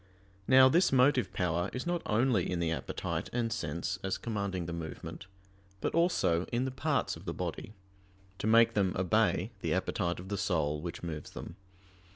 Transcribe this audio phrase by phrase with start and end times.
[0.47, 4.73] Now this motive power is not only in the appetite and sense as commanding the
[4.73, 5.27] movement,
[5.79, 7.73] but also in the parts of the body,
[8.39, 11.55] to make them obey the appetite of the soul which moves them.